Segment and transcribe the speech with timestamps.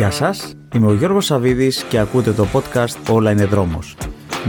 [0.00, 3.96] Γεια σας, είμαι ο Γιώργος Σαβίδης και ακούτε το podcast «Όλα είναι δρόμος».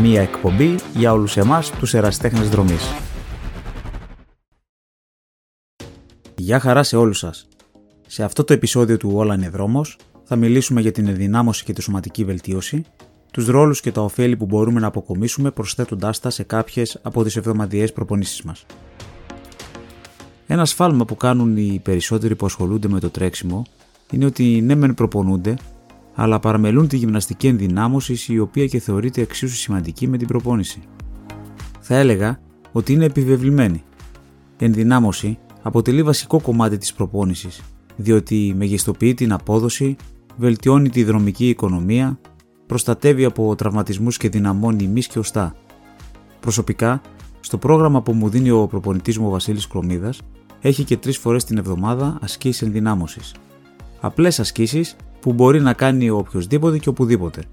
[0.02, 2.94] Μία εκπομπή για όλους εμάς τους εραστέχνες δρομής.
[6.36, 7.48] Γεια χαρά σε όλους σας.
[8.08, 11.82] Σε αυτό το επεισόδιο του «Όλα είναι δρόμος» θα μιλήσουμε για την ενδυνάμωση και τη
[11.82, 12.86] σωματική βελτίωση,
[13.32, 17.36] τους ρόλους και τα ωφέλη που μπορούμε να αποκομίσουμε προσθέτοντάς τα σε κάποιες από τις
[17.36, 18.66] εβδομαδιαίες προπονήσεις μας.
[20.48, 23.64] Ένα σφάλμα που κάνουν οι περισσότεροι που ασχολούνται με το τρέξιμο
[24.12, 25.56] είναι ότι ναι μεν προπονούνται,
[26.16, 30.82] αλλά παραμελούν τη γυμναστική ενδυνάμωσης η οποία και θεωρείται εξίσου σημαντική με την προπόνηση.
[31.80, 32.40] Θα έλεγα
[32.72, 33.84] ότι είναι επιβεβλημένη.
[34.60, 37.62] Η ενδυνάμωση αποτελεί βασικό κομμάτι της προπόνησης,
[37.96, 39.96] διότι μεγιστοποιεί την απόδοση,
[40.38, 42.20] βελτιώνει τη δρομική οικονομία,
[42.66, 45.56] προστατεύει από τραυματισμούς και δυναμώνει μυς και οστά.
[46.40, 47.02] Προσωπικά,
[47.40, 50.22] στο πρόγραμμα που μου δίνει ο προπονητής μου ο Βασίλης Κρομίδας,
[50.62, 53.34] έχει και τρεις φορές την εβδομάδα ασκήσεις ενδυνάμωσης.
[54.04, 57.44] Απλές ασκήσεις που μπορεί να κάνει οποιοδήποτε και οπουδήποτε.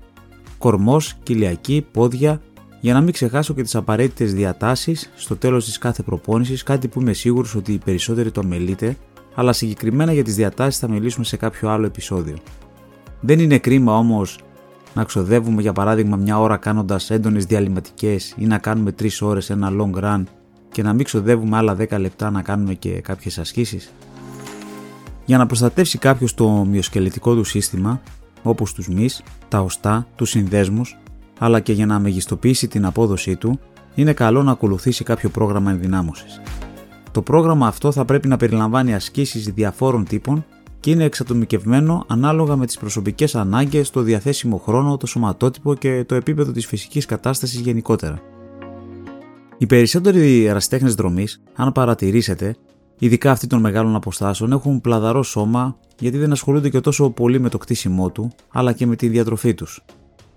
[0.58, 2.40] Κορμός, κοιλιακή, πόδια,
[2.80, 7.00] για να μην ξεχάσω και τις απαραίτητες διατάσεις στο τέλος της κάθε προπόνησης, κάτι που
[7.00, 8.96] είμαι σίγουρος ότι οι περισσότεροι το αμελείτε,
[9.34, 12.36] αλλά συγκεκριμένα για τις διατάσεις θα μιλήσουμε σε κάποιο άλλο επεισόδιο.
[13.20, 14.38] Δεν είναι κρίμα όμως
[14.94, 19.72] να ξοδεύουμε για παράδειγμα μια ώρα κάνοντας έντονες διαλυματικές ή να κάνουμε 3 ώρες ένα
[19.80, 20.22] long run
[20.72, 23.92] και να μην ξοδεύουμε άλλα 10 λεπτά να κάνουμε και κάποιες ασκήσεις;
[25.28, 28.00] Για να προστατεύσει κάποιος το μυοσκελετικό του σύστημα,
[28.42, 30.98] όπως τους μυς, τα οστά, τους συνδέσμους,
[31.38, 33.58] αλλά και για να μεγιστοποιήσει την απόδοσή του,
[33.94, 36.40] είναι καλό να ακολουθήσει κάποιο πρόγραμμα ενδυνάμωσης.
[37.10, 40.44] Το πρόγραμμα αυτό θα πρέπει να περιλαμβάνει ασκήσεις διαφόρων τύπων
[40.80, 46.14] και είναι εξατομικευμένο ανάλογα με τις προσωπικές ανάγκες, το διαθέσιμο χρόνο, το σωματότυπο και το
[46.14, 48.18] επίπεδο της φυσικής κατάστασης γενικότερα.
[49.58, 52.56] Οι περισσότεροι ερασιτέχνες δρομής, αν παρατηρήσετε,
[52.98, 57.48] ειδικά αυτοί των μεγάλων αποστάσεων, έχουν πλαδαρό σώμα γιατί δεν ασχολούνται και τόσο πολύ με
[57.48, 59.84] το κτίσιμό του, αλλά και με τη διατροφή τους.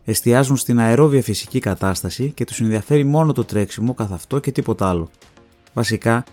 [0.03, 4.89] Εστιάζουν στην αερόβια φυσική κατάσταση και τους ενδιαφέρει μόνο το τρέξιμο καθ' αυτό και τίποτα
[4.89, 5.09] άλλο.
[5.73, 6.23] Βασικά,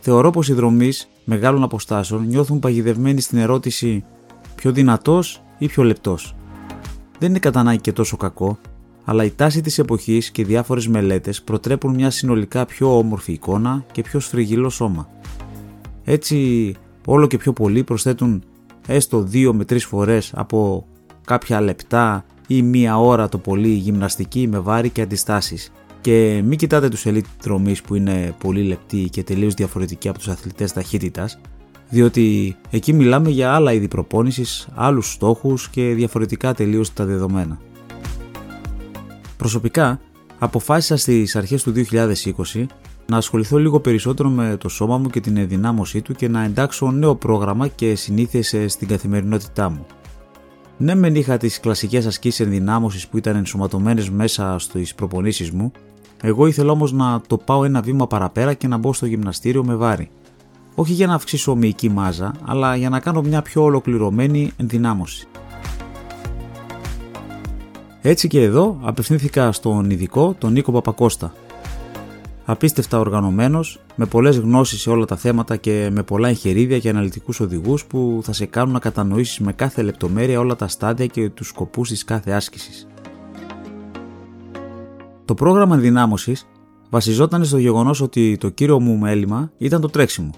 [0.00, 4.04] θεωρώ πως οι δρομείς μεγάλων αποστάσεων νιώθουν παγιδευμένοι στην ερώτηση
[4.54, 6.34] πιο δυνατός ή πιο λεπτός;
[7.18, 8.58] Δεν είναι κατά και τόσο κακό,
[9.04, 14.02] αλλά η τάση της εποχής και διάφορες μελέτες προτρέπουν μια συνολικά πιο όμορφη εικόνα και
[14.02, 15.08] πιο σφριγγυλό σώμα.
[16.04, 16.72] Έτσι,
[17.06, 18.42] όλο και πιο πολλοί προσθέτουν
[18.86, 20.86] έστω δύο με τρεις φορές από
[21.24, 25.72] κάποια λεπτά ή μία ώρα το πολύ γυμναστική με βάρη και αντιστάσεις.
[26.00, 30.28] Και μην κοιτάτε τους elite δρομείς που είναι πολύ λεπτοί και τελείως διαφορετικοί από τους
[30.28, 31.40] αθλητές ταχύτητας,
[31.88, 37.58] διότι εκεί μιλάμε για άλλα είδη προπόνησης, άλλους στόχους και διαφορετικά τελείως τα δεδομένα.
[39.36, 40.00] Προσωπικά,
[40.38, 42.66] αποφάσισα στις αρχές του 2020
[43.06, 46.90] να ασχοληθώ λίγο περισσότερο με το σώμα μου και την ενδυνάμωσή του και να εντάξω
[46.90, 49.86] νέο πρόγραμμα και συνήθειες στην καθημερινότητά μου.
[50.76, 55.72] Ναι, μεν είχα τις κλασικές ασκήσεις ενδυνάμωσης που ήταν ενσωματωμένες μέσα στις προπονήσεις μου,
[56.26, 59.74] εγώ ήθελα όμως να το πάω ένα βήμα παραπέρα και να μπω στο γυμναστήριο με
[59.74, 60.10] βάρη.
[60.74, 65.26] Όχι για να αυξήσω μυϊκή μάζα, αλλά για να κάνω μια πιο ολοκληρωμένη ενδυνάμωση.
[68.02, 71.32] Έτσι και εδώ απευθύνθηκα στον ειδικό, τον Νίκο Παπακώστα.
[72.46, 77.40] Απίστευτα οργανωμένος, με πολλές γνώσεις σε όλα τα θέματα και με πολλά εγχειρίδια και αναλυτικούς
[77.40, 81.48] οδηγούς που θα σε κάνουν να κατανοήσεις με κάθε λεπτομέρεια όλα τα στάδια και τους
[81.48, 82.86] σκοπούς της κάθε άσκησης.
[85.24, 86.46] Το πρόγραμμα ενδυνάμωσης
[86.90, 90.30] βασιζόταν στο γεγονός ότι το κύριο μου μέλημα ήταν το τρέξιμο.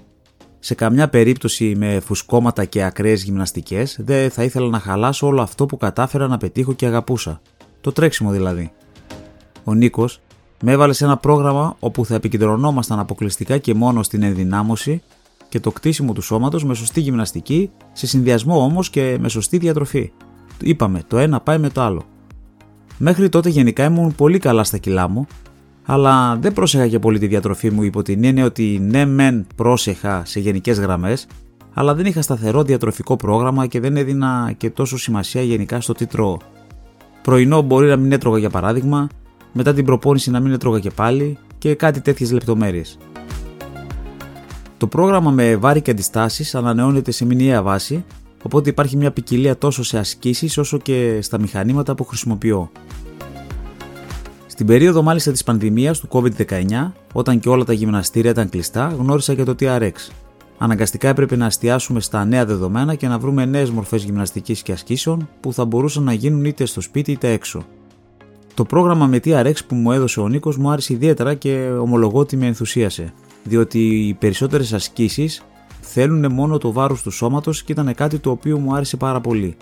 [0.58, 5.66] Σε καμιά περίπτωση με φουσκώματα και ακραίες γυμναστικές δεν θα ήθελα να χαλάσω όλο αυτό
[5.66, 7.40] που κατάφερα να πετύχω και αγαπούσα
[7.80, 8.72] το τρέξιμο δηλαδή.
[9.64, 10.20] Ο Νίκος
[10.62, 15.02] με έβαλε σε ένα πρόγραμμα όπου θα επικεντρωνόμασταν αποκλειστικά και μόνο στην ενδυνάμωση
[15.48, 20.12] και το κτίσιμο του σώματος με σωστή γυμναστική, σε συνδυασμό όμως και με σωστή διατροφή.
[20.60, 22.02] Είπαμε, το ένα πάει με το άλλο.
[22.98, 25.26] Μέχρι τότε γενικά ήμουν πολύ καλά στα κιλά μου,
[25.84, 30.22] αλλά δεν πρόσεχα και πολύ τη διατροφή μου υπό την έννοια ότι ναι μεν πρόσεχα
[30.24, 31.26] σε γενικές γραμμές,
[31.74, 36.06] αλλά δεν είχα σταθερό διατροφικό πρόγραμμα και δεν έδινα και τόσο σημασία γενικά στο τι
[36.06, 36.36] τρώω.
[37.22, 39.08] Πρωινό μπορεί να μην έτρωγα για παράδειγμα,
[39.56, 42.98] μετά την προπόνηση να μην έτρωγα και πάλι και κάτι τέτοιες λεπτομέρειες.
[44.76, 48.04] Το πρόγραμμα με βάρη και αντιστάσεις ανανεώνεται σε μηνιαία βάση,
[48.42, 52.70] οπότε υπάρχει μια ποικιλία τόσο σε ασκήσεις όσο και στα μηχανήματα που χρησιμοποιώ.
[54.46, 59.34] Στην περίοδο μάλιστα της πανδημίας του COVID-19, όταν και όλα τα γυμναστήρια ήταν κλειστά, γνώρισα
[59.34, 59.92] και το TRX,
[60.58, 65.28] Αναγκαστικά έπρεπε να εστιάσουμε στα νέα δεδομένα και να βρούμε νέες μορφές γυμναστικής και ασκήσεων
[65.40, 67.64] που θα μπορούσαν να γίνουν είτε στο σπίτι είτε έξω.
[68.56, 72.36] Το πρόγραμμα με TRX που μου έδωσε ο Νίκος μου άρεσε ιδιαίτερα και ομολογώ ότι
[72.36, 73.12] με ενθουσίασε,
[73.44, 75.42] διότι οι περισσότερες ασκήσεις
[75.80, 79.56] θέλουν μόνο το βάρος του σώματος και ήταν κάτι το οποίο μου άρεσε πάρα πολύ.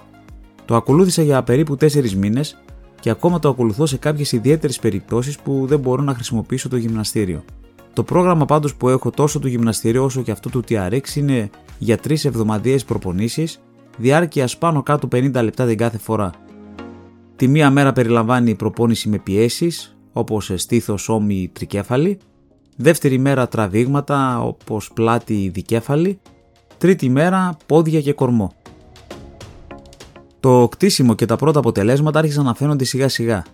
[0.64, 2.62] Το ακολούθησα για περίπου 4 μήνες
[3.00, 7.44] και ακόμα το ακολουθώ σε κάποιες ιδιαίτερες περιπτώσεις που δεν μπορώ να χρησιμοποιήσω το γυμναστήριο.
[7.92, 11.98] Το πρόγραμμα πάντως που έχω τόσο του γυμναστηρίου όσο και αυτό του TRX είναι για
[12.08, 13.60] 3 εβδομαδιαίες προπονήσεις,
[13.96, 16.30] διάρκεια πάνω κάτω 50 λεπτά την κάθε φορά.
[17.36, 22.18] Τη μία μέρα περιλαμβάνει προπόνηση με πιέσεις, όπως στήθος, ώμη, τρικέφαλη.
[22.76, 26.18] Δεύτερη μέρα τραβήγματα, όπως πλάτη, δικέφαλη.
[26.78, 28.52] Τρίτη μέρα πόδια και κορμό.
[30.40, 33.44] Το κτίσιμο και τα πρώτα αποτελέσματα άρχισαν να φαίνονται σιγά σιγά.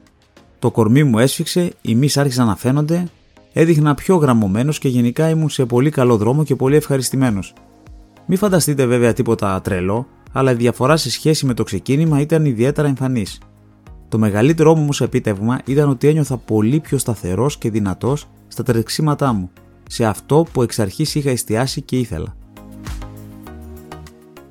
[0.58, 3.08] Το κορμί μου έσφιξε, οι μυς άρχισαν να φαίνονται,
[3.52, 7.52] έδειχνα πιο γραμμωμένος και γενικά ήμουν σε πολύ καλό δρόμο και πολύ ευχαριστημένος.
[8.26, 12.88] Μην φανταστείτε βέβαια τίποτα τρελό, αλλά η διαφορά σε σχέση με το ξεκίνημα ήταν ιδιαίτερα
[12.88, 13.38] εμφανής.
[14.10, 19.32] Το μεγαλύτερό μου όμως επίτευγμα ήταν ότι ένιωθα πολύ πιο σταθερός και δυνατός στα τρεξίματά
[19.32, 19.50] μου,
[19.88, 22.36] σε αυτό που εξ αρχής είχα εστιάσει και ήθελα.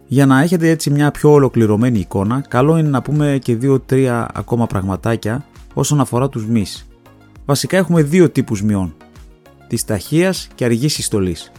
[0.07, 4.67] Για να έχετε έτσι μια πιο ολοκληρωμένη εικόνα, καλό είναι να πούμε και 2-3 ακόμα
[4.67, 6.87] πραγματάκια όσον αφορά τους μυς.
[7.45, 8.95] Βασικά έχουμε δύο τύπους μειών,
[9.67, 11.51] της ταχείας και αργής συστολής.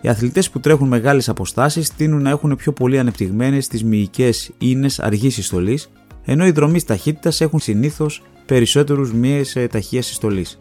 [0.00, 5.00] Οι αθλητές που τρέχουν μεγάλες αποστάσεις τείνουν να έχουν πιο πολύ ανεπτυγμένες τις μυϊκές ίνες
[5.00, 5.90] αργής συστολής,
[6.24, 10.58] ενώ οι δρομείς ταχύτητας έχουν συνήθως περισσότερους μύες ε, ταχείας συστολής.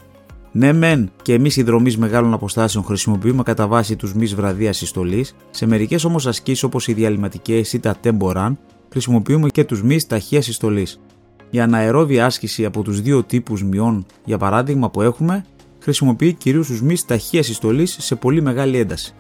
[0.51, 5.35] Ναι, μεν και εμείς οι δρομή μεγάλων αποστάσεων χρησιμοποιούμε κατά βάση τους μη βραδίας συστολής,
[5.49, 8.51] σε μερικές όμως ασκήσεις όπως οι διαλυματικές ή τα tempo run,
[8.89, 11.01] χρησιμοποιούμε και τους μη ταχείας συστολής.
[11.49, 15.45] Η αναερόβια άσκηση από τους δύο τύπους μειών, για παράδειγμα που έχουμε,
[15.79, 19.13] χρησιμοποιεί κυρίως τους μη ταχείας συστολής σε πολύ μεγάλη ένταση.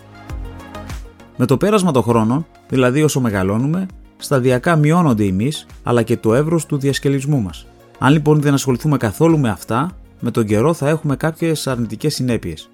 [1.37, 3.85] Με το πέρασμα των χρόνων, δηλαδή όσο μεγαλώνουμε,
[4.23, 5.51] σταδιακά μειώνονται οι μυ
[5.83, 7.67] αλλά και το εύρος του διασκελισμού μας.
[7.99, 12.69] Αν λοιπόν δεν ασχοληθούμε καθόλου με αυτά, με τον καιρό θα έχουμε κάποιες αρνητικές συνέπειες.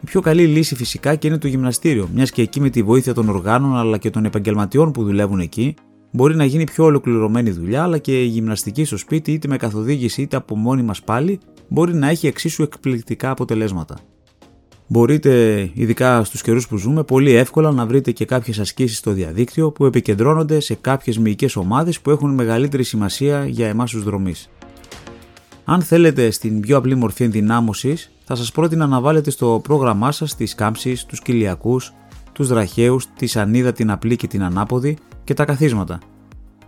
[0.00, 3.14] Η πιο καλή λύση φυσικά και είναι το γυμναστήριο, μιας και εκεί με τη βοήθεια
[3.14, 5.74] των οργάνων αλλά και των επαγγελματιών που δουλεύουν εκεί,
[6.10, 10.22] μπορεί να γίνει πιο ολοκληρωμένη δουλειά, αλλά και η γυμναστική στο σπίτι, είτε με καθοδήγηση
[10.22, 11.38] είτε από μόνη μας πάλι,
[11.68, 13.96] μπορεί να έχει εξίσου εκπληκτικά αποτελέσματα.
[14.88, 19.70] Μπορείτε, ειδικά στους καιρούς που ζούμε, πολύ εύκολα να βρείτε και κάποιες ασκήσεις στο διαδίκτυο
[19.70, 24.34] που επικεντρώνονται σε κάποιες μυϊκές ομάδες που έχουν μεγαλύτερη σημασία για εμάς τους δρομή.
[25.64, 30.36] Αν θέλετε στην πιο απλή μορφή ενδυνάμωσης, θα σας πρότεινα να βάλετε στο πρόγραμμά σας
[30.36, 31.92] τις κάμψεις, τους κοιλιακούς,
[32.32, 35.98] τους δραχαίους, τη σανίδα, την απλή και την ανάποδη και τα καθίσματα.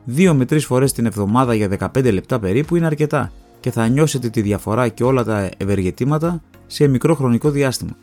[0.04, 4.28] 2 με 3 φορές την εβδομάδα για 15 λεπτά περίπου είναι αρκετά και θα νιώσετε
[4.28, 7.96] τη διαφορά και όλα τα ευεργετήματα σε μικρό χρονικό διάστημα.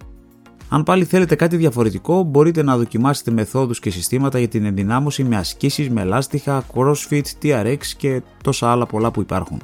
[0.69, 5.35] Αν πάλι θέλετε κάτι διαφορετικό, μπορείτε να δοκιμάσετε μεθόδους και συστήματα για την ενδυνάμωση με
[5.37, 9.61] ασκήσεις, με λάστιχα, crossfit, TRX και τόσα άλλα πολλά που υπάρχουν.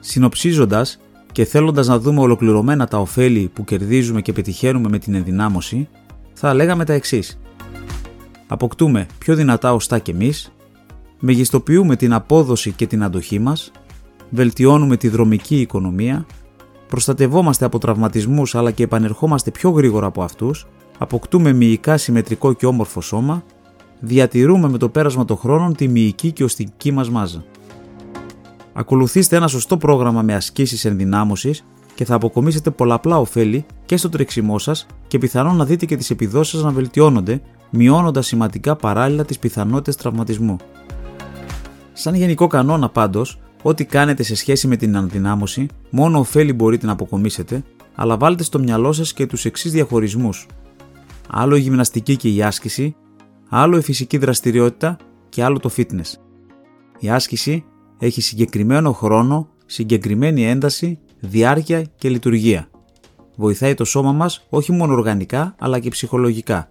[0.00, 1.00] Συνοψίζοντας
[1.32, 5.88] και θέλοντας να δούμε ολοκληρωμένα τα ωφέλη που κερδίζουμε και πετυχαίνουμε με την ενδυνάμωση,
[6.32, 7.38] θα λέγαμε τα εξής.
[8.46, 10.52] Αποκτούμε πιο δυνατά οστά κι εμείς,
[11.20, 13.70] μεγιστοποιούμε την απόδοση και την αντοχή μας,
[14.30, 16.26] βελτιώνουμε τη δρομική οικονομία,
[16.94, 20.66] προστατευόμαστε από τραυματισμούς αλλά και επανερχόμαστε πιο γρήγορα από αυτούς,
[20.98, 23.42] αποκτούμε μυϊκά συμμετρικό και όμορφο σώμα,
[24.00, 27.44] διατηρούμε με το πέρασμα των χρόνων τη μυϊκή και οστική μας μάζα.
[28.72, 31.64] Ακολουθήστε ένα σωστό πρόγραμμα με ασκήσεις ενδυνάμωσης
[31.94, 36.10] και θα αποκομίσετε πολλαπλά ωφέλη και στο τρεξιμό σας και πιθανόν να δείτε και τις
[36.10, 40.56] επιδόσεις σας να βελτιώνονται, μειώνοντας σημαντικά παράλληλα τις πιθανότητες τραυματισμού.
[41.92, 46.92] Σαν γενικό κανόνα πάντως, ό,τι κάνετε σε σχέση με την ενδυνάμωση, μόνο ωφέλη μπορείτε να
[46.92, 50.46] αποκομίσετε, αλλά βάλτε στο μυαλό σας και τους εξής διαχωρισμούς.
[51.30, 52.96] Άλλο η γυμναστική και η άσκηση,
[53.48, 54.96] άλλο η φυσική δραστηριότητα
[55.28, 56.12] και άλλο το fitness.
[56.98, 57.64] Η άσκηση
[57.98, 62.68] έχει συγκεκριμένο χρόνο, συγκεκριμένη ένταση, διάρκεια και λειτουργία.
[63.36, 66.68] Βοηθάει το σώμα μας όχι μόνο οργανικά αλλά και ψυχολογικά.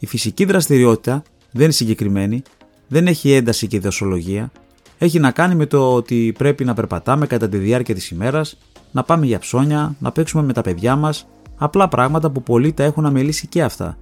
[0.00, 2.42] Η φυσική δραστηριότητα δεν είναι συγκεκριμένη,
[2.88, 4.52] δεν έχει ένταση και δοσολογία,
[4.98, 8.58] έχει να κάνει με το ότι πρέπει να περπατάμε κατά τη διάρκεια της ημέρας,
[8.92, 12.84] να πάμε για ψώνια, να παίξουμε με τα παιδιά μας, απλά πράγματα που πολλοί τα
[12.84, 13.96] έχουν αμελήσει και αυτά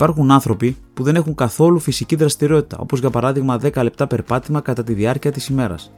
[0.00, 4.84] Υπάρχουν άνθρωποι που δεν έχουν καθόλου φυσική δραστηριότητα, όπως για παράδειγμα 10 λεπτά περπάτημα κατά
[4.84, 5.92] τη διάρκεια της ημέρας.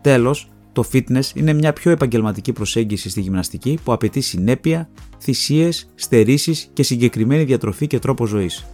[0.00, 4.88] Τέλος, το fitness είναι μια πιο επαγγελματική προσέγγιση στη γυμναστική που απαιτεί συνέπεια,
[5.18, 8.66] θυσίες, στερήσεις και συγκεκριμένη διατροφή και τρόπο ζωής.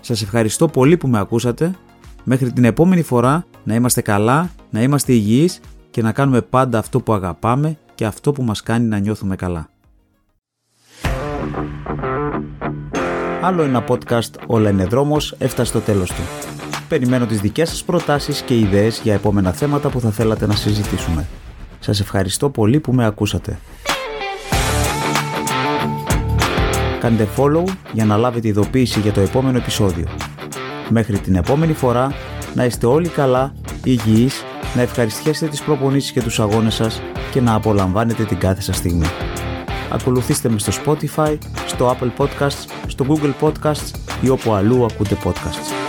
[0.00, 1.74] Σας ευχαριστώ πολύ που με ακούσατε.
[2.24, 7.00] Μέχρι την επόμενη φορά να είμαστε καλά, να είμαστε υγιείς και να κάνουμε πάντα αυτό
[7.00, 9.68] που αγαπάμε και αυτό που μας κάνει να νιώθουμε καλά.
[13.44, 16.22] άλλο ένα podcast «Όλα είναι δρόμος» έφτασε στο τέλος του.
[16.88, 21.26] Περιμένω τις δικές σας προτάσεις και ιδέες για επόμενα θέματα που θα θέλατε να συζητήσουμε.
[21.80, 23.58] Σας ευχαριστώ πολύ που με ακούσατε.
[27.00, 30.06] Κάντε follow για να λάβετε ειδοποίηση για το επόμενο επεισόδιο.
[30.88, 32.14] Μέχρι την επόμενη φορά,
[32.54, 37.54] Να είστε όλοι καλά, υγιείς, να ευχαριστιέσετε τις προπονήσεις και τους αγώνες σας και να
[37.54, 39.06] απολαμβάνετε την κάθε σας στιγμή.
[39.92, 45.83] Ακολουθήστε με στο Spotify, στο Apple Podcasts, στο Google Podcasts ή όπου αλλού ακούτε podcasts.